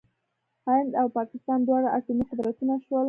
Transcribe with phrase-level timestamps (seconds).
[0.65, 2.99] هند او پاکستان دواړه اټومي قدرتونه شول.